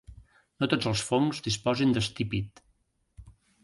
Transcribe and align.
No 0.63 0.69
tots 0.71 0.89
els 0.93 1.03
fongs 1.11 1.43
disposen 1.51 1.95
d'estípit. 1.99 2.67